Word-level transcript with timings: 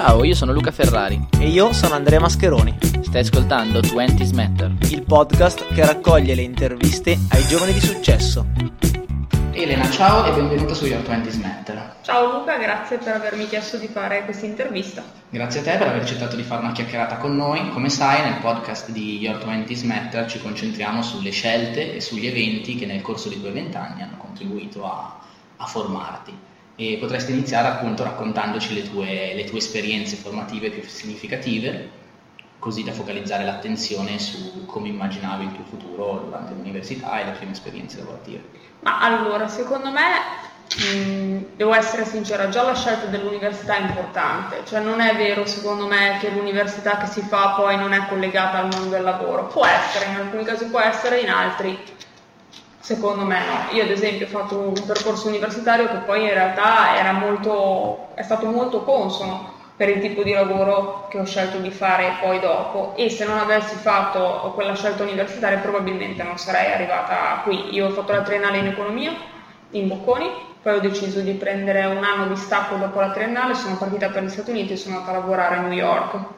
Ciao, 0.00 0.22
io 0.22 0.36
sono 0.36 0.52
Luca 0.52 0.70
Ferrari. 0.70 1.20
E 1.40 1.48
io 1.48 1.72
sono 1.72 1.94
Andrea 1.94 2.20
Mascheroni. 2.20 2.72
Stai 3.02 3.22
ascoltando 3.22 3.80
20 3.80 4.32
Matter, 4.32 4.72
il 4.90 5.02
podcast 5.02 5.74
che 5.74 5.84
raccoglie 5.84 6.36
le 6.36 6.42
interviste 6.42 7.18
ai 7.30 7.44
giovani 7.48 7.72
di 7.72 7.80
successo. 7.80 8.46
Elena, 9.50 9.90
ciao 9.90 10.24
e 10.24 10.32
benvenuta 10.34 10.72
su 10.72 10.86
Your 10.86 11.02
20 11.02 11.38
Matter. 11.38 11.96
Ciao 12.02 12.30
Luca, 12.30 12.58
grazie 12.58 12.98
per 12.98 13.14
avermi 13.14 13.48
chiesto 13.48 13.76
di 13.76 13.88
fare 13.88 14.24
questa 14.24 14.46
intervista. 14.46 15.02
Grazie 15.30 15.60
a 15.60 15.62
te 15.64 15.76
per 15.78 15.88
aver 15.88 16.02
accettato 16.02 16.36
di 16.36 16.44
fare 16.44 16.62
una 16.62 16.70
chiacchierata 16.70 17.16
con 17.16 17.34
noi. 17.34 17.68
Come 17.70 17.88
sai, 17.88 18.22
nel 18.22 18.38
podcast 18.38 18.90
di 18.90 19.18
Your 19.18 19.44
20 19.44 19.84
Matter 19.84 20.30
ci 20.30 20.40
concentriamo 20.40 21.02
sulle 21.02 21.30
scelte 21.30 21.96
e 21.96 22.00
sugli 22.00 22.28
eventi 22.28 22.76
che 22.76 22.86
nel 22.86 23.02
corso 23.02 23.28
dei 23.28 23.40
tuoi 23.40 23.50
vent'anni 23.50 24.02
hanno 24.02 24.16
contribuito 24.16 24.88
a, 24.88 25.18
a 25.56 25.66
formarti 25.66 26.46
e 26.80 26.96
potresti 27.00 27.32
iniziare 27.32 27.66
appunto 27.66 28.04
raccontandoci 28.04 28.72
le 28.72 28.88
tue, 28.88 29.34
le 29.34 29.44
tue 29.46 29.58
esperienze 29.58 30.14
formative 30.14 30.70
più 30.70 30.80
significative, 30.82 31.90
così 32.60 32.84
da 32.84 32.92
focalizzare 32.92 33.44
l'attenzione 33.44 34.20
su 34.20 34.64
come 34.64 34.86
immaginavi 34.86 35.46
il 35.46 35.52
tuo 35.54 35.64
futuro 35.64 36.22
durante 36.26 36.52
l'università 36.52 37.18
e 37.18 37.24
le 37.24 37.30
prime 37.32 37.50
esperienze 37.50 37.98
lavorative. 37.98 38.42
Ma 38.82 39.00
allora, 39.00 39.48
secondo 39.48 39.90
me, 39.90 40.04
mh, 40.76 41.56
devo 41.56 41.74
essere 41.74 42.04
sincera, 42.04 42.48
già 42.48 42.62
la 42.62 42.76
scelta 42.76 43.06
dell'università 43.06 43.76
è 43.76 43.80
importante, 43.80 44.62
cioè 44.64 44.78
non 44.78 45.00
è 45.00 45.16
vero 45.16 45.46
secondo 45.46 45.88
me 45.88 46.18
che 46.20 46.30
l'università 46.30 46.96
che 46.98 47.06
si 47.06 47.22
fa 47.22 47.54
poi 47.56 47.76
non 47.76 47.92
è 47.92 48.06
collegata 48.06 48.58
al 48.58 48.68
mondo 48.68 48.90
del 48.90 49.02
lavoro, 49.02 49.46
può 49.46 49.66
essere, 49.66 50.12
in 50.12 50.16
alcuni 50.16 50.44
casi 50.44 50.66
può 50.66 50.78
essere, 50.78 51.18
in 51.18 51.30
altri 51.30 51.76
Secondo 52.88 53.26
me 53.26 53.38
no. 53.44 53.76
Io 53.76 53.82
ad 53.82 53.90
esempio 53.90 54.24
ho 54.24 54.30
fatto 54.30 54.56
un 54.56 54.86
percorso 54.86 55.28
universitario 55.28 55.88
che 55.88 55.98
poi 56.06 56.22
in 56.22 56.30
realtà 56.30 57.12
molto, 57.12 58.14
è 58.14 58.22
stato 58.22 58.46
molto 58.46 58.82
consono 58.82 59.52
per 59.76 59.90
il 59.90 60.00
tipo 60.00 60.22
di 60.22 60.32
lavoro 60.32 61.06
che 61.10 61.18
ho 61.18 61.24
scelto 61.26 61.58
di 61.58 61.70
fare 61.70 62.16
poi 62.18 62.40
dopo 62.40 62.94
e 62.96 63.10
se 63.10 63.26
non 63.26 63.36
avessi 63.36 63.76
fatto 63.76 64.52
quella 64.54 64.74
scelta 64.74 65.02
universitaria 65.02 65.58
probabilmente 65.58 66.22
non 66.22 66.38
sarei 66.38 66.72
arrivata 66.72 67.42
qui. 67.44 67.74
Io 67.74 67.88
ho 67.88 67.90
fatto 67.90 68.12
la 68.12 68.22
triennale 68.22 68.56
in 68.56 68.68
economia 68.68 69.12
in 69.72 69.86
Bocconi, 69.86 70.30
poi 70.62 70.76
ho 70.76 70.80
deciso 70.80 71.20
di 71.20 71.32
prendere 71.32 71.84
un 71.84 72.02
anno 72.02 72.26
di 72.28 72.36
stacco 72.36 72.76
dopo 72.76 73.00
la 73.00 73.10
triennale, 73.10 73.52
sono 73.52 73.76
partita 73.76 74.08
per 74.08 74.22
gli 74.22 74.30
Stati 74.30 74.48
Uniti 74.48 74.72
e 74.72 74.76
sono 74.76 74.96
andata 74.96 75.14
a 75.14 75.20
lavorare 75.20 75.56
a 75.56 75.60
New 75.60 75.72
York 75.72 76.37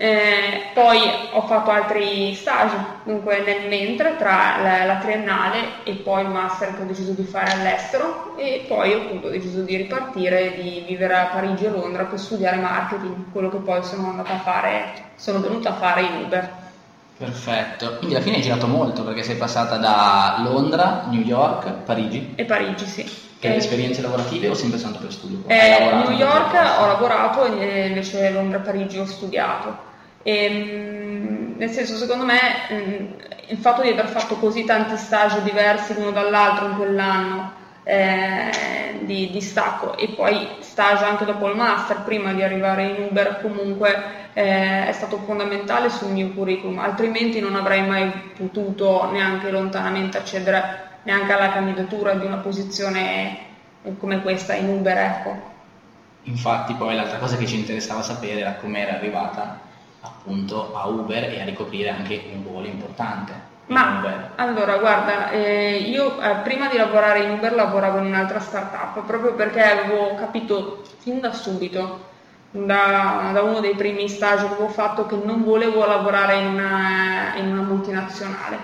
eh, 0.00 0.70
poi 0.74 0.96
ho 1.32 1.42
fatto 1.42 1.72
altri 1.72 2.32
stage, 2.32 2.76
dunque 3.02 3.42
nel 3.44 3.68
mentre 3.68 4.16
tra 4.16 4.62
la, 4.62 4.84
la, 4.84 4.98
triennale 4.98 5.82
e 5.82 5.94
poi 5.94 6.22
il 6.22 6.28
master 6.28 6.76
che 6.76 6.82
ho 6.82 6.86
deciso 6.86 7.10
di 7.10 7.24
fare 7.24 7.50
all'estero 7.50 8.36
e 8.36 8.64
poi 8.68 8.92
appunto 8.92 9.26
ho 9.26 9.30
deciso 9.30 9.62
di 9.62 9.74
ripartire 9.74 10.54
di 10.54 10.84
vivere 10.86 11.16
a 11.16 11.24
Parigi 11.24 11.64
e 11.64 11.70
Londra 11.70 12.04
per 12.04 12.20
studiare 12.20 12.58
marketing, 12.58 13.32
quello 13.32 13.48
che 13.48 13.56
poi 13.56 13.82
sono 13.82 14.10
andata 14.10 14.34
a 14.34 14.38
fare, 14.38 14.92
sono 15.16 15.40
venuta 15.40 15.70
a 15.70 15.74
fare 15.74 16.02
in 16.02 16.22
Uber. 16.26 16.48
Perfetto, 17.16 17.96
quindi 17.96 18.14
alla 18.14 18.22
fine 18.22 18.36
hai 18.36 18.42
girato 18.42 18.68
molto 18.68 19.02
perché 19.02 19.24
sei 19.24 19.34
passata 19.34 19.78
da 19.78 20.36
Londra, 20.44 21.06
New 21.10 21.22
York, 21.22 21.72
Parigi. 21.84 22.34
E 22.36 22.44
Parigi, 22.44 22.86
sì. 22.86 23.02
Che 23.40 23.52
eh, 23.52 23.56
esperienze 23.56 24.02
lavorative 24.02 24.48
o 24.48 24.54
sempre 24.54 24.78
soltanto 24.78 25.04
per 25.04 25.12
studio? 25.12 25.42
Eh, 25.48 26.04
New 26.06 26.16
York 26.16 26.54
ho 26.54 26.86
lavorato 26.86 27.46
e 27.46 27.88
invece 27.88 28.30
Londra 28.30 28.58
e 28.58 28.60
Parigi 28.60 28.98
ho 28.98 29.04
studiato. 29.04 29.86
E, 30.22 30.44
ehm, 30.44 31.54
nel 31.56 31.70
senso, 31.70 31.96
secondo 31.96 32.24
me, 32.24 32.38
mm, 32.72 33.06
il 33.48 33.58
fatto 33.58 33.82
di 33.82 33.88
aver 33.88 34.08
fatto 34.08 34.36
così 34.36 34.64
tanti 34.64 34.96
stage 34.96 35.42
diversi 35.42 35.94
l'uno 35.94 36.10
dall'altro 36.10 36.66
in 36.66 36.76
quell'anno 36.76 37.52
eh, 37.84 38.50
di, 39.00 39.30
di, 39.30 39.40
stacco 39.40 39.96
e 39.96 40.08
poi 40.08 40.46
stage 40.60 41.04
anche 41.04 41.24
dopo 41.24 41.48
il 41.48 41.56
master, 41.56 42.02
prima 42.02 42.32
di 42.32 42.42
arrivare 42.42 42.88
in 42.88 43.06
Uber, 43.08 43.40
comunque 43.40 43.96
eh, 44.34 44.86
è 44.86 44.92
stato 44.92 45.18
fondamentale 45.24 45.88
sul 45.88 46.10
mio 46.10 46.28
curriculum, 46.32 46.78
altrimenti 46.78 47.40
non 47.40 47.56
avrei 47.56 47.86
mai 47.86 48.10
potuto 48.36 49.10
neanche 49.10 49.50
lontanamente 49.50 50.18
accedere 50.18 50.86
neanche 51.04 51.32
alla 51.32 51.50
candidatura 51.50 52.12
di 52.12 52.26
una 52.26 52.36
posizione 52.36 53.46
come 53.98 54.20
questa 54.20 54.54
in 54.54 54.68
Uber. 54.68 54.98
Ecco. 54.98 55.56
Infatti 56.24 56.74
poi 56.74 56.94
l'altra 56.94 57.16
cosa 57.16 57.36
che 57.38 57.46
ci 57.46 57.56
interessava 57.56 58.02
sapere 58.02 58.40
era 58.40 58.52
come 58.54 58.80
era 58.80 58.96
arrivata 58.96 59.66
appunto 60.00 60.74
a 60.76 60.86
Uber 60.86 61.24
e 61.24 61.40
a 61.40 61.44
ricoprire 61.44 61.90
anche 61.90 62.22
un 62.32 62.42
ruolo 62.44 62.66
importante. 62.66 63.56
Ma 63.68 64.02
allora, 64.36 64.78
guarda, 64.78 65.30
eh, 65.30 65.76
io 65.76 66.20
eh, 66.22 66.36
prima 66.36 66.68
di 66.68 66.78
lavorare 66.78 67.24
in 67.24 67.32
Uber 67.32 67.52
lavoravo 67.52 67.98
in 67.98 68.06
un'altra 68.06 68.40
startup 68.40 69.04
proprio 69.04 69.34
perché 69.34 69.62
avevo 69.62 70.14
capito 70.14 70.84
fin 71.00 71.20
da 71.20 71.32
subito, 71.32 72.06
da, 72.50 73.30
da 73.34 73.42
uno 73.42 73.60
dei 73.60 73.74
primi 73.74 74.08
stage 74.08 74.46
che 74.46 74.54
avevo 74.54 74.68
fatto, 74.68 75.04
che 75.04 75.16
non 75.22 75.44
volevo 75.44 75.84
lavorare 75.84 76.36
in 76.36 76.46
una, 76.46 77.34
in 77.36 77.52
una 77.52 77.60
multinazionale, 77.60 78.58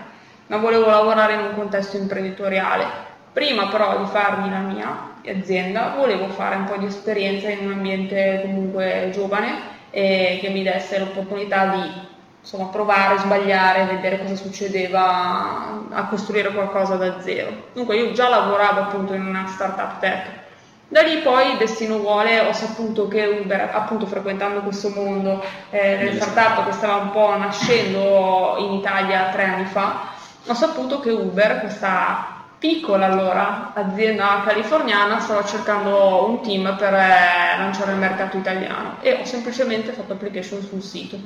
ma 0.47 0.57
volevo 0.57 0.87
lavorare 0.87 1.35
in 1.35 1.41
un 1.41 1.55
contesto 1.55 1.99
imprenditoriale. 1.99 3.13
Prima 3.31 3.67
però 3.67 3.99
di 3.99 4.07
farmi 4.07 4.49
la 4.49 4.59
mia 4.61 5.11
azienda, 5.27 5.95
volevo 5.97 6.29
fare 6.29 6.57
un 6.57 6.65
po' 6.65 6.77
di 6.77 6.87
esperienza 6.87 7.51
in 7.51 7.67
un 7.67 7.73
ambiente 7.73 8.41
comunque 8.43 9.11
giovane 9.13 9.74
e 9.95 10.39
che 10.41 10.49
mi 10.49 10.65
desse 10.65 10.99
l'opportunità 10.99 11.67
di 11.67 12.13
insomma, 12.41 12.65
provare, 12.65 13.19
sbagliare, 13.19 13.85
vedere 13.85 14.19
cosa 14.19 14.35
succedeva 14.35 15.87
a 15.89 16.07
costruire 16.09 16.53
qualcosa 16.53 16.97
da 16.97 17.21
zero. 17.21 17.69
Dunque 17.73 17.97
io 17.97 18.11
già 18.11 18.29
lavoravo 18.29 18.81
appunto 18.81 19.15
in 19.15 19.25
una 19.25 19.47
startup 19.47 20.01
tech. 20.01 20.43
Da 20.89 21.01
lì 21.03 21.19
poi 21.19 21.57
destino 21.59 21.99
vuole, 21.99 22.41
ho 22.41 22.53
saputo 22.53 23.07
che 23.07 23.25
Uber, 23.25 23.71
appunto 23.73 24.07
frequentando 24.07 24.61
questo 24.63 24.91
mondo 24.91 25.43
eh, 25.71 25.97
delle 25.97 26.21
startup 26.21 26.67
che 26.67 26.73
stava 26.73 26.97
un 26.97 27.11
po' 27.11 27.37
nascendo 27.37 28.57
in 28.59 28.73
Italia 28.73 29.31
tre 29.31 29.45
anni 29.45 29.65
fa, 29.67 30.09
ho 30.47 30.55
saputo 30.55 30.99
che 30.99 31.11
Uber, 31.11 31.61
questa 31.61 32.34
piccola 32.65 33.05
allora 33.05 33.73
azienda 33.75 34.41
californiana 34.43 35.21
stava 35.21 35.45
cercando 35.45 36.27
un 36.27 36.41
team 36.41 36.75
per 36.79 36.95
eh, 36.95 37.59
lanciare 37.59 37.93
il 37.93 37.99
mercato 37.99 38.39
italiano 38.39 38.97
e 39.03 39.19
ho 39.21 39.25
semplicemente 39.27 39.93
fatto 39.93 40.15
application 40.15 40.63
sul 40.63 40.81
sito. 40.81 41.19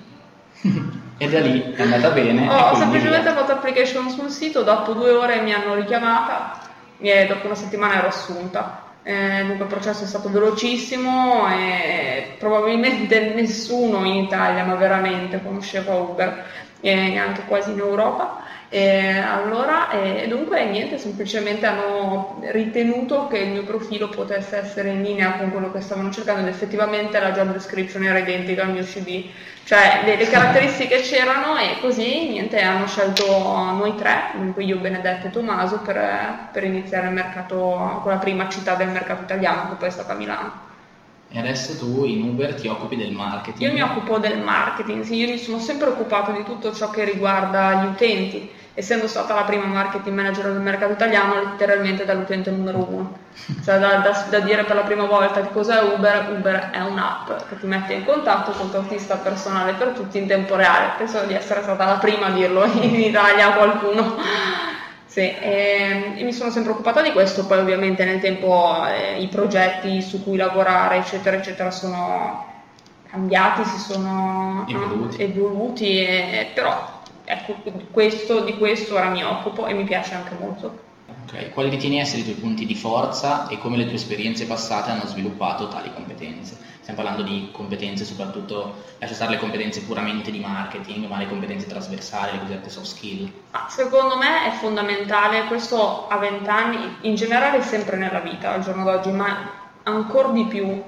e 1.17 1.29
da 1.29 1.39
lì 1.39 1.75
è 1.77 1.83
andata 1.83 2.11
bene. 2.11 2.49
Ho 2.49 2.75
semplicemente 2.75 3.31
via. 3.31 3.35
fatto 3.37 3.53
application 3.53 4.11
sul 4.11 4.31
sito, 4.31 4.65
dopo 4.65 4.95
due 4.95 5.13
ore 5.13 5.41
mi 5.43 5.53
hanno 5.53 5.77
richiamata 5.77 6.59
e 6.99 7.27
dopo 7.29 7.47
una 7.47 7.55
settimana 7.55 7.99
ero 7.99 8.09
assunta. 8.09 8.87
Eh, 9.05 9.45
dunque 9.47 9.65
il 9.67 9.71
processo 9.71 10.03
è 10.03 10.09
stato 10.09 10.29
velocissimo 10.31 11.47
e 11.51 12.35
probabilmente 12.37 13.31
nessuno 13.39 14.05
in 14.05 14.25
Italia, 14.25 14.65
ma 14.65 14.75
veramente 14.75 15.41
conosceva 15.41 15.95
Uber, 15.95 16.47
e 16.81 16.95
neanche 16.95 17.43
quasi 17.47 17.71
in 17.71 17.79
Europa. 17.79 18.43
E 18.71 19.19
allora, 19.19 19.91
e 19.91 20.29
dunque 20.29 20.63
niente, 20.67 20.99
semplicemente 20.99 21.65
hanno 21.65 22.39
ritenuto 22.51 23.27
che 23.27 23.39
il 23.39 23.51
mio 23.53 23.65
profilo 23.65 24.11
potesse 24.11 24.59
essere 24.59 24.91
in 24.91 25.03
linea 25.03 25.39
con 25.39 25.51
quello 25.51 25.73
che 25.73 25.81
stavano 25.81 26.11
cercando 26.11 26.43
ed 26.43 26.49
effettivamente 26.49 27.19
la 27.19 27.33
job 27.33 27.53
description 27.53 28.05
era 28.05 28.19
identica 28.19 28.65
al 28.65 28.73
mio 28.73 28.83
CV, 28.83 29.25
cioè 29.65 30.03
le, 30.05 30.17
le 30.17 30.29
caratteristiche 30.29 31.01
c'erano 31.01 31.57
e 31.57 31.81
così 31.81 32.29
niente, 32.29 32.61
hanno 32.61 32.87
scelto 32.87 33.25
noi 33.27 33.95
tre, 33.97 34.33
dunque 34.35 34.65
io, 34.65 34.77
Benedetta 34.77 35.29
e 35.29 35.31
Tommaso, 35.31 35.81
per, 35.81 36.51
per 36.53 36.65
iniziare 36.65 37.07
il 37.07 37.15
mercato 37.15 38.01
con 38.03 38.13
la 38.13 38.19
prima 38.19 38.51
città 38.51 38.75
del 38.75 38.89
mercato 38.89 39.23
italiano 39.23 39.71
che 39.71 39.77
poi 39.77 39.89
è 39.89 39.93
stata 39.93 40.13
Milano. 40.13 40.68
E 41.31 41.39
adesso 41.39 41.77
tu 41.77 42.05
in 42.07 42.23
Uber 42.23 42.55
ti 42.55 42.69
occupi 42.69 42.97
del 42.97 43.13
marketing? 43.13 43.69
Io 43.69 43.73
mi 43.73 43.83
occupo 43.83 44.19
del 44.19 44.39
marketing, 44.39 45.03
sì, 45.03 45.17
io 45.17 45.29
mi 45.29 45.37
sono 45.37 45.59
sempre 45.59 45.89
occupato 45.89 46.33
di 46.33 46.43
tutto 46.43 46.73
ciò 46.73 46.89
che 46.89 47.05
riguarda 47.05 47.83
gli 47.83 47.87
utenti, 47.89 48.51
essendo 48.73 49.07
stata 49.07 49.35
la 49.35 49.43
prima 49.43 49.67
marketing 49.67 50.17
manager 50.17 50.53
del 50.53 50.63
mercato 50.63 50.93
italiano, 50.93 51.35
letteralmente 51.35 52.07
dall'utente 52.07 52.51
numero 52.51 52.87
uno. 52.89 53.19
Cioè 53.63 53.79
da, 53.79 53.97
da, 53.97 54.27
da 54.31 54.41
dire 54.41 54.65
per 54.65 54.77
la 54.77 54.83
prima 54.83 55.05
volta 55.05 55.41
di 55.41 55.49
cos'è 55.53 55.83
Uber, 55.83 56.33
Uber 56.35 56.71
è 56.71 56.81
un'app 56.81 57.29
che 57.49 57.59
ti 57.59 57.67
mette 57.67 57.93
in 57.93 58.07
contatto 58.07 58.53
con 58.53 58.67
il 58.67 58.71
tuo 58.71 58.81
artista 58.81 59.17
personale 59.17 59.75
per 59.75 59.89
tutti 59.89 60.17
in 60.17 60.27
tempo 60.27 60.57
reale. 60.57 60.93
Penso 60.97 61.25
di 61.27 61.35
essere 61.35 61.61
stata 61.61 61.85
la 61.85 61.99
prima 61.99 62.27
a 62.27 62.31
dirlo 62.31 62.65
in 62.65 62.95
Italia 63.01 63.49
a 63.49 63.53
qualcuno. 63.53 64.17
Sì, 65.19 65.35
e, 65.35 66.13
e, 66.15 66.23
mi 66.23 66.33
sono 66.33 66.49
sempre 66.49 66.71
occupata 66.71 67.03
di 67.03 67.11
questo, 67.11 67.45
poi 67.45 67.59
ovviamente 67.59 68.05
nel 68.05 68.21
tempo 68.21 68.73
eh, 68.87 69.21
i 69.21 69.27
progetti 69.27 70.01
su 70.01 70.23
cui 70.23 70.37
lavorare, 70.37 70.99
eccetera, 70.99 71.37
eccetera, 71.37 71.73
sono 71.73 72.47
cambiati, 73.11 73.65
si 73.65 73.79
sono 73.79 74.65
evoluti, 74.69 75.21
evoluti 75.21 75.99
e, 76.05 76.51
però 76.55 77.03
ecco, 77.25 77.57
questo, 77.91 78.45
di 78.45 78.57
questo 78.57 78.95
ora 78.95 79.09
mi 79.09 79.25
occupo 79.25 79.67
e 79.67 79.75
mi 79.75 79.83
piace 79.83 80.15
anche 80.15 80.37
molto. 80.39 80.87
Okay. 81.29 81.51
Quali 81.51 81.69
ritieni 81.69 81.99
essere 81.99 82.23
i 82.23 82.25
tuoi 82.25 82.37
punti 82.37 82.65
di 82.65 82.75
forza 82.75 83.49
e 83.49 83.59
come 83.59 83.77
le 83.77 83.85
tue 83.85 83.97
esperienze 83.97 84.47
passate 84.47 84.91
hanno 84.91 85.05
sviluppato 85.05 85.69
tali 85.69 85.93
competenze? 85.93 86.57
Stiamo 86.81 87.03
parlando 87.03 87.23
di 87.23 87.51
competenze 87.53 88.07
soprattutto, 88.07 88.77
lascia 88.97 89.15
stare 89.15 89.33
le 89.33 89.39
competenze 89.39 89.83
puramente 89.83 90.31
di 90.31 90.39
marketing, 90.39 91.07
ma 91.07 91.19
le 91.19 91.29
competenze 91.29 91.67
trasversali, 91.67 92.33
le 92.33 92.39
cosiddette 92.39 92.71
soft 92.71 92.87
skill. 92.87 93.31
Secondo 93.69 94.17
me 94.17 94.47
è 94.47 94.53
fondamentale, 94.53 95.45
questo 95.49 96.09
a 96.09 96.17
vent'anni, 96.17 96.97
in 97.03 97.15
generale 97.15 97.61
sempre 97.61 97.99
nella 97.99 98.21
vita 98.21 98.55
al 98.55 98.63
giorno 98.63 98.85
d'oggi, 98.85 99.11
ma 99.11 99.51
ancora 99.83 100.29
di 100.29 100.47
più 100.47 100.83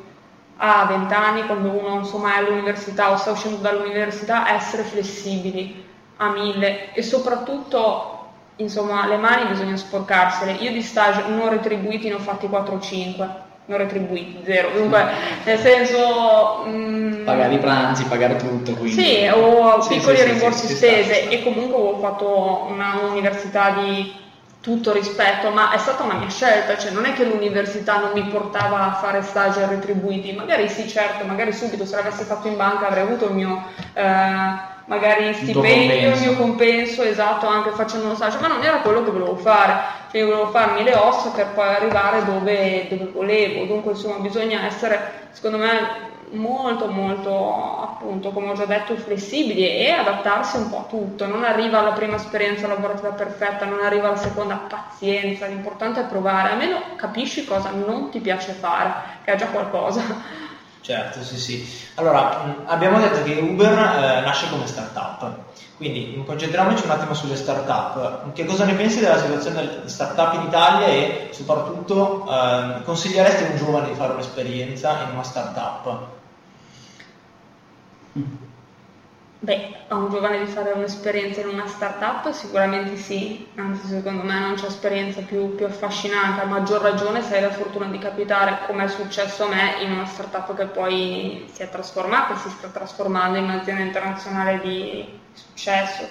a 0.56 0.86
20 0.86 1.12
anni, 1.12 1.44
quando 1.44 1.68
uno 1.68 1.98
insomma 1.98 2.36
è 2.36 2.38
all'università 2.38 3.12
o 3.12 3.16
sta 3.16 3.32
uscendo 3.32 3.58
dall'università, 3.58 4.50
essere 4.50 4.84
flessibili 4.84 5.84
a 6.16 6.30
mille 6.30 6.94
e 6.94 7.02
soprattutto 7.02 8.19
insomma 8.56 9.06
le 9.06 9.16
mani 9.16 9.48
bisogna 9.48 9.76
sporcarsele. 9.76 10.52
Io 10.52 10.72
di 10.72 10.82
stage 10.82 11.24
non 11.28 11.48
retribuiti 11.48 12.08
ne 12.08 12.14
ho 12.14 12.18
fatti 12.18 12.46
4 12.46 12.74
o 12.74 12.80
5 12.80 13.48
non 13.70 13.78
retribuiti, 13.78 14.40
zero. 14.44 14.70
Dunque, 14.74 15.06
nel 15.44 15.58
senso... 15.58 16.64
Mm, 16.66 17.24
pagare 17.24 17.54
i 17.54 17.58
pranzi, 17.58 18.04
pagare 18.04 18.36
tutto. 18.36 18.72
Quindi. 18.72 19.00
Sì, 19.00 19.28
ho 19.32 19.80
sì, 19.80 19.94
piccoli 19.94 20.16
sì, 20.16 20.24
rimborsi 20.24 20.66
sì, 20.66 20.74
spese 20.74 21.28
e 21.28 21.42
comunque 21.42 21.80
ho 21.80 21.98
fatto 21.98 22.66
una 22.68 23.00
università 23.08 23.70
di 23.70 24.18
tutto 24.60 24.92
rispetto, 24.92 25.50
ma 25.50 25.70
è 25.70 25.78
stata 25.78 26.02
una 26.02 26.14
mia 26.14 26.28
scelta, 26.28 26.76
cioè 26.76 26.90
non 26.90 27.06
è 27.06 27.14
che 27.14 27.24
l'università 27.24 27.98
non 27.98 28.10
mi 28.12 28.24
portava 28.24 28.90
a 28.90 28.94
fare 28.94 29.22
stage 29.22 29.64
retribuiti, 29.66 30.32
magari 30.32 30.68
sì 30.68 30.86
certo, 30.86 31.24
magari 31.24 31.52
subito 31.52 31.86
se 31.86 31.96
l'avessi 31.96 32.24
fatto 32.24 32.46
in 32.46 32.56
banca 32.56 32.88
avrei 32.88 33.04
avuto 33.04 33.26
il 33.26 33.34
mio... 33.34 33.64
Eh, 33.94 34.78
magari 34.90 35.32
stipendio, 35.34 36.14
il 36.14 36.20
mio 36.20 36.34
compenso, 36.34 37.04
esatto, 37.04 37.46
anche 37.46 37.70
facendo 37.70 38.06
uno 38.06 38.16
stage, 38.16 38.38
ma 38.40 38.48
non 38.48 38.64
era 38.64 38.78
quello 38.78 39.04
che 39.04 39.12
volevo 39.12 39.36
fare, 39.36 39.78
cioè 40.10 40.24
volevo 40.24 40.48
farmi 40.48 40.82
le 40.82 40.96
ossa 40.96 41.30
per 41.30 41.46
poi 41.54 41.68
arrivare 41.68 42.24
dove, 42.24 42.88
dove 42.90 43.10
volevo, 43.12 43.66
dunque 43.66 43.92
insomma 43.92 44.16
bisogna 44.16 44.66
essere, 44.66 45.28
secondo 45.30 45.58
me, 45.58 46.08
molto 46.32 46.86
molto 46.86 47.82
appunto 47.82 48.30
come 48.30 48.50
ho 48.50 48.54
già 48.54 48.64
detto 48.64 48.96
flessibili 48.96 49.66
e 49.66 49.90
adattarsi 49.90 50.56
un 50.56 50.70
po' 50.70 50.78
a 50.78 50.88
tutto. 50.88 51.26
Non 51.26 51.44
arriva 51.44 51.82
la 51.82 51.92
prima 51.92 52.16
esperienza 52.16 52.66
lavorativa 52.68 53.10
perfetta 53.10 53.64
non 53.64 53.80
arriva 53.82 54.10
la 54.10 54.16
seconda 54.16 54.54
pazienza. 54.68 55.46
L'importante 55.46 56.00
è 56.00 56.04
provare. 56.04 56.50
Almeno 56.50 56.80
capisci 56.94 57.44
cosa 57.44 57.70
non 57.70 58.10
ti 58.10 58.20
piace 58.20 58.52
fare 58.52 58.92
che 59.24 59.32
è 59.32 59.36
già 59.36 59.46
qualcosa 59.46 60.48
Certo, 60.82 61.22
sì, 61.22 61.38
sì. 61.38 61.68
Allora, 61.94 62.64
abbiamo 62.64 62.98
detto 62.98 63.22
che 63.22 63.34
Uber 63.38 63.72
eh, 63.78 64.20
nasce 64.22 64.48
come 64.48 64.66
startup, 64.66 65.44
quindi 65.76 66.22
concentriamoci 66.24 66.84
un 66.84 66.90
attimo 66.90 67.12
sulle 67.12 67.36
startup. 67.36 68.32
Che 68.32 68.44
cosa 68.46 68.64
ne 68.64 68.74
pensi 68.74 68.98
della 69.00 69.18
situazione 69.18 69.66
delle 69.66 69.88
startup 69.88 70.32
in 70.34 70.42
Italia 70.42 70.86
e 70.86 71.28
soprattutto 71.32 72.26
eh, 72.26 72.82
consiglieresti 72.82 73.44
a 73.44 73.46
un 73.48 73.56
giovane 73.56 73.88
di 73.88 73.94
fare 73.94 74.12
un'esperienza 74.14 75.02
in 75.02 75.10
una 75.10 75.22
startup? 75.22 76.08
Beh, 79.42 79.84
a 79.88 79.96
un 79.96 80.10
giovane 80.10 80.44
di 80.44 80.50
fare 80.50 80.72
un'esperienza 80.72 81.40
in 81.40 81.48
una 81.48 81.66
startup 81.66 82.30
sicuramente 82.30 82.96
sì, 82.96 83.48
anzi 83.54 83.86
secondo 83.86 84.22
me 84.22 84.38
non 84.38 84.54
c'è 84.54 84.66
esperienza 84.66 85.22
più, 85.22 85.54
più, 85.54 85.64
affascinante, 85.64 86.42
a 86.42 86.44
maggior 86.44 86.82
ragione 86.82 87.22
se 87.22 87.36
hai 87.36 87.42
la 87.42 87.50
fortuna 87.50 87.86
di 87.86 87.96
capitare, 87.98 88.58
come 88.66 88.84
è 88.84 88.88
successo 88.88 89.44
a 89.44 89.48
me, 89.48 89.76
in 89.82 89.92
una 89.92 90.04
startup 90.04 90.54
che 90.54 90.66
poi 90.66 91.48
si 91.50 91.62
è 91.62 91.70
trasformata, 91.70 92.36
si 92.36 92.50
sta 92.50 92.68
trasformando 92.68 93.38
in 93.38 93.44
un'azienda 93.44 93.82
internazionale 93.82 94.60
di 94.60 95.18
successo. 95.32 96.02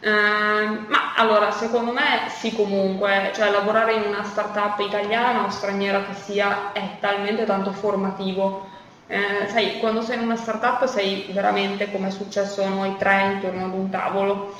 Eh, 0.00 0.10
ma 0.10 1.14
allora, 1.16 1.50
secondo 1.50 1.92
me 1.92 2.28
sì 2.28 2.54
comunque, 2.54 3.32
cioè 3.34 3.50
lavorare 3.50 3.94
in 3.94 4.02
una 4.02 4.24
startup 4.24 4.78
italiana 4.80 5.44
o 5.44 5.48
straniera 5.48 6.04
che 6.04 6.12
sia 6.12 6.72
è 6.72 6.98
talmente 7.00 7.44
tanto 7.46 7.72
formativo 7.72 8.76
eh, 9.08 9.48
sai, 9.48 9.78
quando 9.78 10.02
sei 10.02 10.18
in 10.18 10.24
una 10.24 10.36
startup 10.36 10.84
sei 10.86 11.26
veramente, 11.32 11.90
come 11.90 12.08
è 12.08 12.10
successo 12.10 12.66
noi 12.68 12.96
tre, 12.98 13.32
intorno 13.32 13.64
ad 13.64 13.72
un 13.72 13.88
tavolo, 13.88 14.54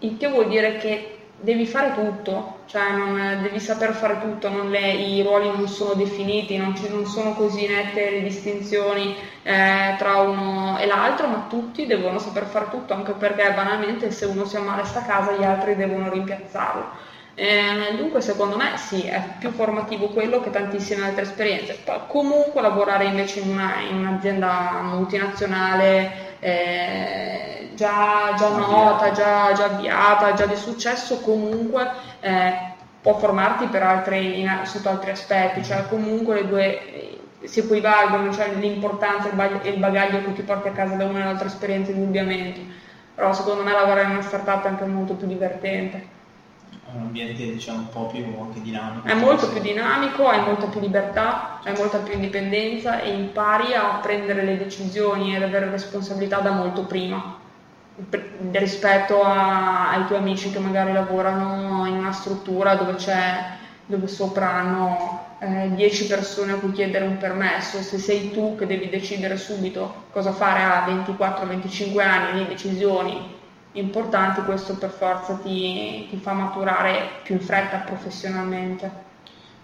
il 0.00 0.16
che 0.18 0.28
vuol 0.28 0.48
dire 0.48 0.76
che 0.76 1.16
devi 1.40 1.66
fare 1.66 1.94
tutto, 1.94 2.60
cioè 2.66 2.90
non, 2.92 3.40
devi 3.42 3.58
saper 3.58 3.92
fare 3.92 4.20
tutto, 4.20 4.50
le, 4.64 4.92
i 4.92 5.22
ruoli 5.22 5.48
non 5.48 5.68
sono 5.68 5.94
definiti, 5.94 6.56
non, 6.58 6.76
ci, 6.76 6.88
non, 6.90 7.06
sono 7.06 7.32
così 7.32 7.66
nette 7.66 8.10
le 8.10 8.22
distinzioni 8.22 9.14
eh, 9.42 9.94
tra 9.96 10.16
uno 10.16 10.78
e 10.78 10.86
l'altro, 10.86 11.26
ma 11.28 11.46
tutti 11.48 11.86
devono 11.86 12.18
saper 12.18 12.44
fare 12.44 12.68
tutto, 12.70 12.92
anche 12.92 13.12
perché 13.12 13.52
banalmente 13.54 14.10
se 14.10 14.26
uno 14.26 14.44
si 14.44 14.56
ammala 14.56 14.84
sta 14.84 15.02
casa 15.02 15.32
gli 15.32 15.44
altri 15.44 15.76
devono 15.76 16.10
rimpiazzarlo. 16.10 17.05
Eh, 17.38 17.94
dunque 17.96 18.22
secondo 18.22 18.56
me 18.56 18.78
sì, 18.78 19.02
è 19.02 19.22
più 19.38 19.50
formativo 19.50 20.08
quello 20.08 20.40
che 20.40 20.50
tantissime 20.50 21.04
altre 21.04 21.22
esperienze. 21.22 21.78
Poi, 21.84 22.00
comunque 22.08 22.62
lavorare 22.62 23.04
invece 23.04 23.40
in, 23.40 23.50
una, 23.50 23.74
in 23.80 23.98
un'azienda 23.98 24.80
multinazionale 24.82 26.38
eh, 26.40 27.70
già, 27.74 28.34
già 28.38 28.48
nota, 28.48 29.12
già, 29.12 29.52
già, 29.52 29.64
avviata, 29.66 30.32
già 30.32 30.46
di 30.46 30.56
successo, 30.56 31.20
comunque 31.20 31.86
eh, 32.20 32.54
può 33.02 33.18
formarti 33.18 33.66
per 33.66 33.82
altri, 33.82 34.40
in, 34.40 34.60
sotto 34.64 34.88
altri 34.88 35.10
aspetti, 35.10 35.62
cioè 35.62 35.86
comunque 35.88 36.36
le 36.36 36.48
due 36.48 36.80
si 37.44 37.60
equivalgono, 37.60 38.32
cioè 38.32 38.54
l'importanza 38.54 39.28
e 39.62 39.68
il 39.68 39.78
bagaglio 39.78 40.24
che 40.24 40.32
ti 40.32 40.42
porti 40.42 40.68
a 40.68 40.72
casa 40.72 40.94
da 40.94 41.04
una 41.04 41.20
e 41.20 41.24
l'altra 41.24 41.48
esperienza 41.48 41.90
indubbiamente, 41.90 42.60
però 43.14 43.34
secondo 43.34 43.62
me 43.62 43.72
lavorare 43.72 44.04
in 44.04 44.10
una 44.12 44.22
startup 44.22 44.64
è 44.64 44.68
anche 44.68 44.84
molto 44.86 45.14
più 45.14 45.26
divertente 45.26 46.15
un 46.92 47.00
ambiente 47.02 47.42
diciamo 47.42 47.78
un 47.78 47.88
po' 47.88 48.06
più 48.06 48.24
anche 48.40 48.60
dinamico. 48.62 49.06
È 49.06 49.14
molto 49.14 49.48
più 49.48 49.60
dinamico, 49.60 50.28
hai 50.28 50.40
molta 50.40 50.66
più 50.66 50.80
libertà, 50.80 51.58
hai 51.62 51.74
molta 51.76 51.98
più 51.98 52.14
indipendenza 52.14 53.00
e 53.00 53.12
impari 53.12 53.74
a 53.74 53.98
prendere 54.00 54.42
le 54.42 54.56
decisioni 54.56 55.32
e 55.32 55.36
ad 55.36 55.42
avere 55.42 55.70
responsabilità 55.70 56.38
da 56.40 56.52
molto 56.52 56.84
prima 56.84 57.44
rispetto 58.52 59.22
a, 59.22 59.90
ai 59.90 60.06
tuoi 60.06 60.18
amici 60.18 60.50
che 60.50 60.58
magari 60.58 60.92
lavorano 60.92 61.86
in 61.86 61.94
una 61.94 62.12
struttura 62.12 62.74
dove 62.74 62.94
c'è 62.96 63.54
dove 63.86 64.08
sopra 64.08 64.50
hanno 64.50 65.24
10 65.38 66.04
eh, 66.04 66.06
persone 66.08 66.52
a 66.52 66.56
cui 66.56 66.72
chiedere 66.72 67.04
un 67.04 67.18
permesso, 67.18 67.80
se 67.82 67.98
sei 67.98 68.32
tu 68.32 68.56
che 68.56 68.66
devi 68.66 68.88
decidere 68.88 69.36
subito 69.36 70.04
cosa 70.10 70.32
fare 70.32 70.62
a 70.62 70.86
24-25 70.86 72.00
anni, 72.00 72.40
le 72.40 72.48
decisioni 72.48 73.34
importanti, 73.78 74.42
questo 74.42 74.74
per 74.76 74.90
forza 74.90 75.34
ti, 75.34 76.06
ti 76.08 76.16
fa 76.16 76.32
maturare 76.32 77.20
più 77.22 77.34
in 77.34 77.40
fretta 77.40 77.78
professionalmente. 77.78 79.04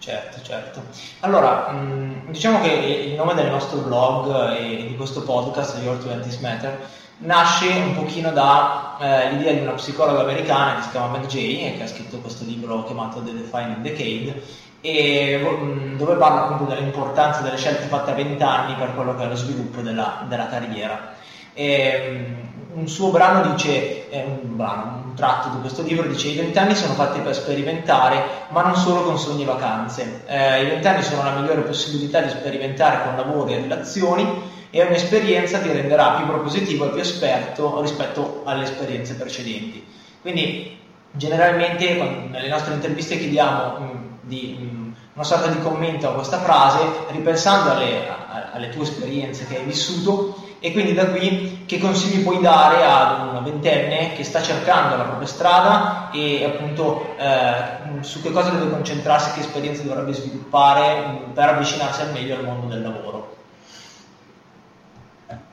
Certo, 0.03 0.41
certo. 0.41 0.83
Allora, 1.21 1.69
mh, 1.69 2.31
diciamo 2.31 2.59
che 2.59 2.71
il 2.71 3.13
nome 3.13 3.33
del 3.35 3.49
nostro 3.49 3.79
blog 3.79 4.57
e 4.57 4.85
di 4.87 4.95
questo 4.97 5.23
podcast, 5.23 5.81
Your 5.81 5.97
Twenties 5.97 6.39
Matter, 6.39 6.77
nasce 7.19 7.67
un 7.67 7.95
pochino 7.95 8.31
dall'idea 8.31 9.49
eh, 9.49 9.55
di 9.55 9.61
una 9.61 9.73
psicologa 9.73 10.21
americana 10.21 10.75
che 10.75 10.81
si 10.81 10.89
chiama 10.89 11.17
McJay 11.17 11.65
e 11.67 11.77
che 11.77 11.83
ha 11.83 11.87
scritto 11.87 12.17
questo 12.17 12.43
libro 12.43 12.83
chiamato 12.83 13.21
The 13.21 13.33
Defining 13.33 13.77
Decade 13.77 14.43
e 14.81 15.37
mh, 15.37 15.95
dove 15.95 16.15
parla 16.15 16.43
appunto 16.43 16.65
dell'importanza 16.65 17.39
delle 17.39 17.55
scelte 17.55 17.87
fatte 17.87 18.11
a 18.11 18.15
20 18.15 18.43
anni 18.43 18.75
per 18.75 18.93
quello 18.95 19.15
che 19.15 19.23
è 19.23 19.27
lo 19.27 19.35
sviluppo 19.35 19.79
della, 19.79 20.25
della 20.27 20.47
carriera. 20.47 21.13
E, 21.53 22.51
un 22.73 22.87
suo 22.87 23.09
brano 23.09 23.51
dice, 23.51 24.09
eh, 24.09 24.23
un, 24.23 24.55
brano, 24.55 25.03
un 25.05 25.13
tratto 25.15 25.49
di 25.49 25.59
questo 25.59 25.83
libro 25.83 26.07
dice 26.07 26.29
i 26.29 26.35
vent'anni 26.35 26.75
sono 26.75 26.93
fatti 26.93 27.19
per 27.19 27.35
sperimentare, 27.35 28.23
ma 28.49 28.61
non 28.61 28.75
solo 28.75 29.03
con 29.03 29.17
sogni 29.19 29.43
e 29.43 29.45
vacanze. 29.45 30.23
Eh, 30.25 30.63
I 30.63 30.65
vent'anni 30.67 31.03
sono 31.03 31.23
la 31.23 31.39
migliore 31.39 31.61
possibilità 31.61 32.21
di 32.21 32.29
sperimentare 32.29 33.03
con 33.03 33.15
lavoro 33.15 33.49
e 33.49 33.61
relazioni 33.61 34.51
e 34.69 34.81
ogni 34.81 34.95
esperienza 34.95 35.59
ti 35.59 35.71
renderà 35.71 36.13
più 36.13 36.25
propositivo 36.25 36.85
e 36.85 36.89
più 36.89 36.99
esperto 36.99 37.79
rispetto 37.81 38.41
alle 38.45 38.63
esperienze 38.63 39.15
precedenti. 39.15 39.85
Quindi 40.21 40.79
generalmente 41.11 42.27
nelle 42.29 42.47
nostre 42.47 42.73
interviste 42.73 43.19
chiediamo 43.19 43.77
mh, 43.77 44.07
di, 44.21 44.57
mh, 44.59 44.95
una 45.13 45.23
sorta 45.23 45.47
di 45.47 45.59
commento 45.61 46.09
a 46.09 46.13
questa 46.13 46.39
frase, 46.39 46.79
ripensando 47.11 47.71
alle, 47.71 48.07
alle 48.51 48.69
tue 48.69 48.81
esperienze 48.81 49.45
che 49.45 49.57
hai 49.57 49.63
vissuto 49.63 50.42
e 50.65 50.71
quindi 50.71 50.93
da 50.93 51.07
qui 51.07 51.65
che 51.65 51.77
consigli 51.77 52.23
puoi 52.23 52.39
dare 52.39 52.85
ad 52.85 53.35
un 53.35 53.43
ventenne 53.43 54.13
che 54.13 54.23
sta 54.23 54.41
cercando 54.41 54.95
la 54.95 55.03
propria 55.03 55.27
strada 55.27 56.09
e 56.09 56.45
appunto 56.45 57.17
eh, 57.17 57.99
su 57.99 58.21
che 58.21 58.31
cosa 58.31 58.51
deve 58.51 58.69
concentrarsi, 58.69 59.33
che 59.33 59.41
esperienze 59.41 59.83
dovrebbe 59.83 60.13
sviluppare 60.13 61.19
per 61.33 61.49
avvicinarsi 61.49 61.99
al 61.99 62.13
meglio 62.13 62.37
al 62.37 62.45
mondo 62.45 62.67
del 62.67 62.81
lavoro? 62.81 63.35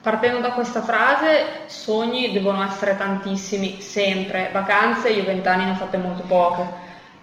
Partendo 0.00 0.38
da 0.38 0.52
questa 0.52 0.80
frase, 0.80 1.62
sogni 1.66 2.30
devono 2.30 2.62
essere 2.64 2.96
tantissimi, 2.96 3.80
sempre. 3.80 4.50
Vacanze, 4.52 5.08
io 5.08 5.24
vent'anni 5.24 5.64
ne 5.64 5.72
ho 5.72 5.74
fatte 5.74 5.96
molto 5.96 6.22
poche, 6.22 6.68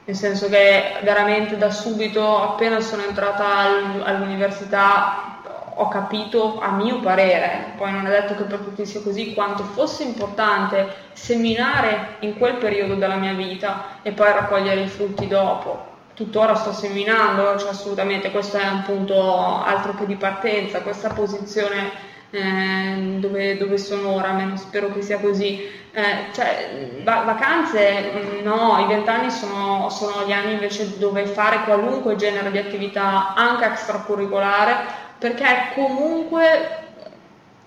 nel 0.03 0.15
senso 0.17 0.49
che 0.49 0.97
veramente 1.03 1.57
da 1.57 1.71
subito, 1.71 2.51
appena 2.51 2.81
sono 2.81 3.03
entrata 3.03 3.45
all'università, 4.03 5.36
ho 5.79 5.87
capito, 5.89 6.59
a 6.59 6.71
mio 6.71 6.99
parere, 6.99 7.73
poi 7.77 7.91
non 7.91 8.07
è 8.07 8.09
detto 8.09 8.35
che 8.35 8.43
per 8.43 8.59
tutti 8.59 8.85
sia 8.85 9.01
così, 9.01 9.33
quanto 9.33 9.63
fosse 9.63 10.03
importante 10.03 10.87
seminare 11.13 12.15
in 12.21 12.37
quel 12.37 12.55
periodo 12.55 12.95
della 12.95 13.15
mia 13.15 13.33
vita 13.33 13.99
e 14.01 14.11
poi 14.11 14.31
raccogliere 14.31 14.81
i 14.81 14.87
frutti 14.87 15.27
dopo. 15.27 15.95
Tuttora 16.15 16.55
sto 16.55 16.73
seminando, 16.73 17.57
cioè 17.59 17.69
assolutamente 17.69 18.31
questo 18.31 18.57
è 18.57 18.67
un 18.67 18.81
punto 18.81 19.63
altro 19.63 19.93
che 19.93 20.07
di 20.07 20.15
partenza, 20.15 20.81
questa 20.81 21.09
posizione 21.09 22.15
eh, 22.31 23.17
dove, 23.19 23.57
dove, 23.57 23.77
sono 23.77 24.15
ora, 24.15 24.29
almeno 24.29 24.57
spero 24.57 24.91
che 24.91 25.01
sia 25.01 25.19
così. 25.19 25.85
Eh, 25.91 26.33
cioè, 26.33 26.99
va- 27.03 27.21
vacanze, 27.21 28.41
no, 28.43 28.79
i 28.79 28.87
vent'anni 28.87 29.31
sono, 29.31 29.89
sono 29.89 30.25
gli 30.25 30.31
anni 30.31 30.53
invece 30.53 30.97
dove 30.97 31.25
fare 31.25 31.63
qualunque 31.63 32.15
genere 32.15 32.51
di 32.51 32.57
attività, 32.57 33.33
anche 33.35 33.65
extracurricolare, 33.65 35.05
perché 35.19 35.71
comunque 35.73 36.85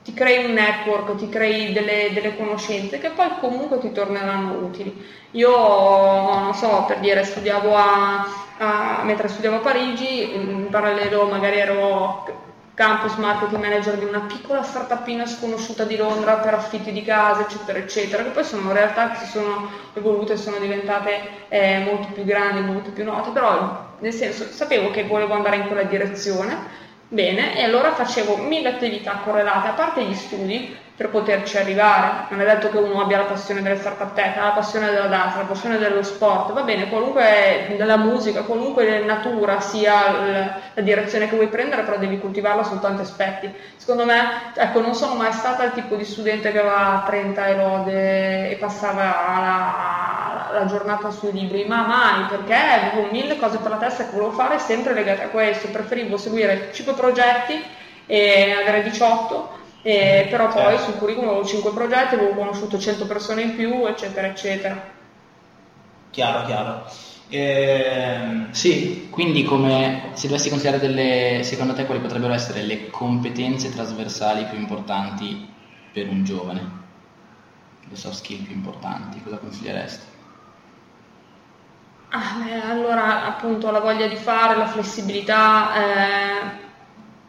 ti 0.02 0.14
crei 0.14 0.44
un 0.44 0.52
network, 0.52 1.16
ti 1.16 1.28
crei 1.28 1.72
delle, 1.72 2.10
delle, 2.12 2.36
conoscenze 2.36 2.98
che 2.98 3.10
poi 3.10 3.28
comunque 3.38 3.78
ti 3.78 3.92
torneranno 3.92 4.54
utili. 4.64 5.06
Io, 5.32 5.50
non 5.50 6.54
so, 6.54 6.84
per 6.86 6.98
dire, 6.98 7.22
studiavo 7.22 7.74
a, 7.76 8.26
a 8.58 9.02
mentre 9.04 9.28
studiavo 9.28 9.56
a 9.56 9.60
Parigi, 9.60 10.34
in 10.34 10.68
parallelo 10.70 11.26
magari 11.26 11.58
ero 11.58 12.48
campus 12.74 13.16
marketing 13.16 13.60
manager 13.60 13.98
di 13.98 14.06
una 14.06 14.20
piccola 14.20 14.62
startupina 14.62 15.26
sconosciuta 15.26 15.84
di 15.84 15.98
Londra 15.98 16.36
per 16.36 16.54
affitti 16.54 16.92
di 16.92 17.02
casa, 17.02 17.42
eccetera, 17.42 17.78
eccetera, 17.78 18.22
che 18.22 18.30
poi 18.30 18.44
sono 18.44 18.72
realtà 18.72 19.10
che 19.10 19.18
si 19.18 19.26
sono 19.26 19.70
evolute 19.92 20.32
e 20.32 20.36
sono 20.38 20.56
diventate 20.58 21.20
eh, 21.48 21.80
molto 21.84 22.08
più 22.14 22.24
grandi, 22.24 22.62
molto 22.62 22.90
più 22.90 23.04
note, 23.04 23.30
però 23.30 23.88
nel 23.98 24.14
senso 24.14 24.44
sapevo 24.50 24.90
che 24.90 25.04
volevo 25.04 25.34
andare 25.34 25.56
in 25.56 25.66
quella 25.66 25.82
direzione 25.82 26.88
Bene, 27.12 27.56
e 27.58 27.64
allora 27.64 27.92
facevo 27.92 28.36
mille 28.36 28.68
attività 28.68 29.22
correlate, 29.24 29.66
a 29.66 29.72
parte 29.72 30.04
gli 30.04 30.14
studi, 30.14 30.78
per 30.94 31.08
poterci 31.08 31.56
arrivare. 31.56 32.26
Non 32.28 32.40
è 32.40 32.44
detto 32.44 32.68
che 32.70 32.76
uno 32.78 33.00
abbia 33.00 33.18
la 33.18 33.24
passione 33.24 33.62
delle 33.62 33.78
start-up 33.78 34.12
tech, 34.14 34.36
la 34.36 34.52
passione 34.52 34.90
della 34.90 35.08
danza, 35.08 35.38
la 35.38 35.46
passione 35.46 35.78
dello 35.78 36.04
sport, 36.04 36.52
va 36.52 36.62
bene, 36.62 36.88
qualunque 36.88 37.74
della 37.76 37.96
musica, 37.96 38.42
qualunque 38.42 39.00
natura 39.00 39.58
sia 39.58 40.60
la 40.72 40.82
direzione 40.82 41.28
che 41.28 41.34
vuoi 41.34 41.48
prendere, 41.48 41.82
però 41.82 41.98
devi 41.98 42.20
coltivarla 42.20 42.62
su 42.62 42.78
tanti 42.78 43.02
aspetti. 43.02 43.52
Secondo 43.74 44.04
me, 44.04 44.52
ecco, 44.54 44.80
non 44.80 44.94
sono 44.94 45.16
mai 45.16 45.32
stata 45.32 45.64
il 45.64 45.72
tipo 45.72 45.96
di 45.96 46.04
studente 46.04 46.52
che 46.52 46.60
aveva 46.60 47.02
30 47.04 47.48
erode 47.48 48.50
e 48.50 48.54
passava 48.54 49.02
la 49.02 49.99
la 50.52 50.66
giornata 50.66 51.10
sui 51.10 51.32
libri, 51.32 51.64
ma 51.64 51.86
mai, 51.86 52.26
perché 52.28 52.54
avevo 52.54 53.10
mille 53.10 53.36
cose 53.36 53.58
per 53.58 53.70
la 53.70 53.76
testa 53.76 54.04
che 54.04 54.12
volevo 54.12 54.32
fare 54.32 54.58
sempre 54.58 54.94
legate 54.94 55.24
a 55.24 55.28
questo, 55.28 55.68
preferivo 55.68 56.16
seguire 56.16 56.70
5 56.72 56.94
progetti 56.94 57.62
e 58.06 58.52
avere 58.52 58.82
18, 58.82 59.58
e, 59.82 60.26
però 60.30 60.48
poi 60.48 60.76
certo. 60.76 60.82
sul 60.82 60.98
curriculum 60.98 61.28
avevo 61.30 61.46
5 61.46 61.72
progetti, 61.72 62.14
avevo 62.14 62.34
conosciuto 62.34 62.78
100 62.78 63.06
persone 63.06 63.42
in 63.42 63.54
più, 63.54 63.86
eccetera, 63.86 64.26
eccetera. 64.26 64.98
Chiaro, 66.10 66.44
chiaro. 66.46 66.84
Eh, 67.32 68.46
sì, 68.50 69.06
quindi 69.08 69.44
come 69.44 70.10
se 70.14 70.26
dovessi 70.26 70.48
considerare 70.48 70.84
delle, 70.84 71.42
secondo 71.44 71.74
te 71.74 71.86
quali 71.86 72.00
potrebbero 72.00 72.32
essere 72.32 72.62
le 72.62 72.90
competenze 72.90 73.70
trasversali 73.70 74.46
più 74.46 74.58
importanti 74.58 75.48
per 75.92 76.08
un 76.08 76.24
giovane? 76.24 76.78
Le 77.88 77.96
soft 77.96 78.16
skill 78.16 78.42
più 78.42 78.54
importanti, 78.54 79.22
cosa 79.22 79.36
consiglieresti? 79.36 80.09
Ah, 82.12 82.38
beh, 82.42 82.60
allora 82.62 83.24
appunto 83.24 83.70
la 83.70 83.78
voglia 83.80 84.08
di 84.08 84.16
fare, 84.16 84.56
la 84.56 84.66
flessibilità, 84.66 85.74
eh, 85.74 86.69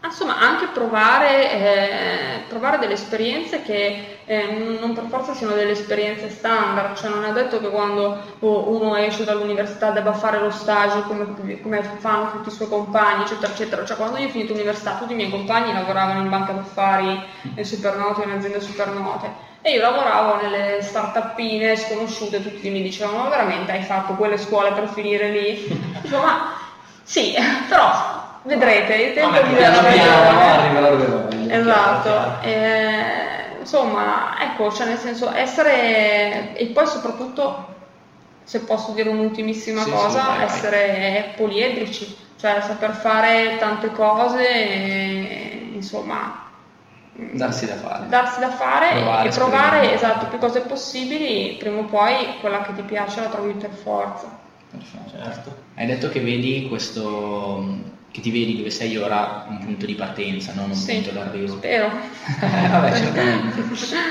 insomma 0.07 0.39
anche 0.39 0.67
provare, 0.73 1.51
eh, 1.51 2.43
provare 2.47 2.79
delle 2.79 2.93
esperienze 2.93 3.61
che 3.61 4.19
eh, 4.25 4.77
non 4.79 4.93
per 4.93 5.05
forza 5.09 5.33
siano 5.33 5.53
delle 5.53 5.71
esperienze 5.71 6.29
standard, 6.29 6.95
cioè 6.95 7.09
non 7.09 7.23
è 7.23 7.31
detto 7.31 7.59
che 7.59 7.69
quando 7.69 8.17
uno 8.39 8.95
esce 8.95 9.23
dall'università 9.23 9.91
debba 9.91 10.13
fare 10.13 10.39
lo 10.39 10.49
stage 10.49 11.03
come, 11.03 11.61
come 11.61 11.83
fanno 11.99 12.31
tutti 12.31 12.49
i 12.49 12.51
suoi 12.51 12.67
compagni, 12.67 13.23
eccetera, 13.23 13.51
eccetera. 13.51 13.85
Cioè 13.85 13.97
quando 13.97 14.17
io 14.17 14.27
ho 14.27 14.31
finito 14.31 14.53
l'università 14.53 14.95
tutti 14.95 15.13
i 15.13 15.15
miei 15.15 15.29
compagni 15.29 15.73
lavoravano 15.73 16.21
in 16.21 16.29
banca 16.29 16.53
d'affari, 16.53 17.21
in 17.55 17.65
supernote, 17.65 18.23
in 18.23 18.31
aziende 18.31 18.59
supernote 18.59 19.49
e 19.63 19.73
io 19.73 19.81
lavoravo 19.81 20.41
nelle 20.41 20.81
start-upine 20.81 21.75
sconosciute, 21.75 22.41
tutti 22.41 22.67
mi 22.71 22.81
dicevano, 22.81 23.23
ma 23.23 23.29
veramente 23.29 23.71
hai 23.71 23.83
fatto 23.83 24.13
quelle 24.13 24.37
scuole 24.37 24.71
per 24.71 24.87
finire 24.87 25.29
lì? 25.29 25.67
Dicevo, 26.01 26.21
ma 26.23 26.53
sì, 27.03 27.35
però 27.69 28.20
vedrete, 28.43 28.95
il 28.95 29.13
tempo 29.13 29.41
vi 29.43 29.55
darà 29.55 29.81
ragione. 30.89 31.53
Esatto. 31.53 32.45
E, 32.45 33.59
insomma, 33.59 34.35
ecco, 34.41 34.71
cioè 34.71 34.87
nel 34.87 34.97
senso 34.97 35.31
essere, 35.31 36.55
e 36.55 36.65
poi 36.67 36.87
soprattutto, 36.87 37.67
se 38.43 38.61
posso 38.61 38.91
dire 38.91 39.09
un'ultimissima 39.09 39.83
sì, 39.83 39.91
cosa, 39.91 40.21
sì, 40.37 40.43
essere 40.43 41.33
poliedrici, 41.35 42.17
cioè 42.39 42.61
saper 42.61 42.91
fare 42.93 43.57
tante 43.59 43.91
cose, 43.91 44.47
e, 44.49 45.69
insomma 45.73 46.49
darsi 47.13 47.67
da 47.67 47.75
fare. 47.75 48.07
Darsi 48.07 48.39
da 48.39 48.49
fare 48.49 48.93
provare, 48.93 49.27
e 49.27 49.31
provare 49.31 49.93
esatto, 49.93 50.25
più 50.27 50.37
cose 50.39 50.61
possibili, 50.61 51.55
prima 51.59 51.79
o 51.79 51.83
poi 51.83 52.37
quella 52.39 52.61
che 52.61 52.73
ti 52.73 52.81
piace 52.81 53.19
la 53.19 53.27
trovi 53.27 53.53
per 53.53 53.69
forza. 53.71 54.39
Perfetto. 54.71 55.11
Certo. 55.11 55.55
Hai 55.75 55.85
detto 55.85 56.09
che 56.09 56.21
vedi 56.21 56.67
questo 56.67 57.99
che 58.11 58.19
ti 58.19 58.29
vedi 58.29 58.57
dove 58.57 58.69
sei 58.69 58.97
ora 58.97 59.45
un 59.47 59.59
punto 59.59 59.85
di 59.85 59.95
partenza, 59.95 60.51
non 60.53 60.69
un 60.69 60.75
sì, 60.75 60.95
punto 60.95 61.11
d'arrivo. 61.11 61.55
Spero. 61.55 61.89
Vabbè, 62.39 62.93
certamente. 62.93 63.63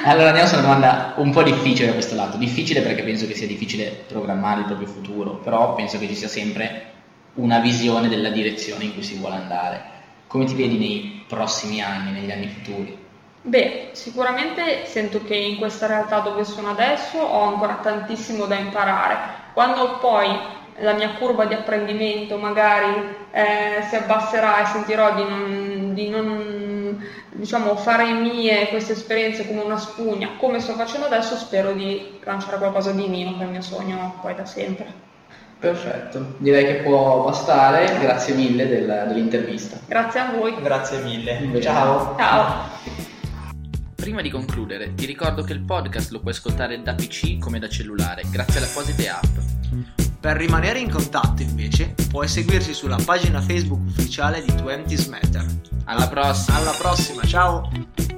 allora 0.05 0.29
andiamo 0.29 0.49
su 0.49 0.55
una 0.55 0.63
domanda 0.63 1.13
un 1.17 1.31
po' 1.31 1.43
difficile 1.43 1.89
da 1.89 1.93
questo 1.93 2.15
lato. 2.15 2.39
Difficile 2.39 2.81
perché 2.81 3.03
penso 3.03 3.27
che 3.27 3.35
sia 3.35 3.47
difficile 3.47 4.05
programmare 4.09 4.61
il 4.61 4.67
proprio 4.67 4.89
futuro, 4.89 5.35
però 5.35 5.75
penso 5.75 5.99
che 5.99 6.09
ci 6.09 6.15
sia 6.15 6.29
sempre 6.29 6.93
una 7.35 7.59
visione 7.59 8.09
della 8.09 8.31
direzione 8.31 8.85
in 8.85 8.95
cui 8.95 9.03
si 9.03 9.17
vuole 9.17 9.37
andare. 9.37 9.83
Come 10.27 10.47
ti 10.47 10.55
vedi 10.55 10.79
nei 10.79 11.25
prossimi 11.29 11.83
anni, 11.83 12.13
negli 12.13 12.31
anni 12.31 12.49
futuri? 12.49 12.97
Beh, 13.43 13.91
sicuramente 13.93 14.85
sento 14.87 15.25
che 15.25 15.35
in 15.35 15.57
questa 15.57 15.87
realtà 15.87 16.21
dove 16.21 16.45
sono 16.45 16.71
adesso 16.71 17.19
ho 17.19 17.53
ancora 17.53 17.75
tantissimo 17.83 18.47
da 18.47 18.57
imparare. 18.57 19.17
Quando 19.53 19.99
poi 19.99 20.29
la 20.79 20.93
mia 20.95 21.15
curva 21.15 21.45
di 21.45 21.55
apprendimento 21.55 22.39
magari 22.39 23.05
eh, 23.33 23.83
si 23.89 23.97
abbasserà 23.97 24.63
e 24.63 24.67
sentirò 24.67 25.15
di 25.15 25.23
non, 25.23 25.95
di 25.95 26.09
non 26.09 27.05
diciamo, 27.33 27.77
fare 27.77 28.13
mie 28.13 28.69
queste 28.69 28.93
esperienze 28.93 29.47
come 29.47 29.63
una 29.63 29.79
spugna, 29.79 30.31
come 30.39 30.61
sto 30.61 30.73
facendo 30.75 31.07
adesso, 31.07 31.37
spero 31.37 31.73
di 31.73 32.19
lanciare 32.25 32.59
qualcosa 32.59 32.93
di 32.93 33.07
mio, 33.07 33.37
che 33.37 33.43
è 33.43 33.45
il 33.45 33.51
mio 33.51 33.63
sogno 33.63 34.19
poi 34.21 34.35
da 34.35 34.45
sempre. 34.45 35.09
Perfetto, 35.59 36.37
direi 36.39 36.65
che 36.65 36.75
può 36.83 37.23
bastare, 37.23 37.99
grazie 38.01 38.35
mille 38.35 38.67
del, 38.67 39.05
dell'intervista. 39.09 39.79
Grazie 39.87 40.21
a 40.21 40.31
voi. 40.31 40.55
Grazie 40.63 41.03
mille. 41.03 41.61
Ciao. 41.61 42.17
Ciao. 42.17 42.69
Prima 43.95 44.23
di 44.23 44.31
concludere, 44.31 44.95
ti 44.95 45.05
ricordo 45.05 45.43
che 45.43 45.53
il 45.53 45.61
podcast 45.61 46.13
lo 46.13 46.21
puoi 46.21 46.33
ascoltare 46.33 46.81
da 46.81 46.95
PC 46.95 47.39
come 47.39 47.59
da 47.59 47.69
cellulare, 47.69 48.23
grazie 48.31 48.57
alle 48.57 48.69
apposite 48.69 49.09
app. 49.11 50.10
Per 50.21 50.37
rimanere 50.37 50.79
in 50.81 50.91
contatto, 50.91 51.41
invece, 51.41 51.95
puoi 52.11 52.29
seguirci 52.29 52.75
sulla 52.75 52.99
pagina 53.03 53.41
Facebook 53.41 53.81
ufficiale 53.87 54.45
di 54.45 54.53
20 54.53 55.09
Matter. 55.09 55.47
Alla 55.85 56.09
prossima! 56.09 56.59
Alla 56.59 56.75
prossima, 56.79 57.23
ciao! 57.25 58.10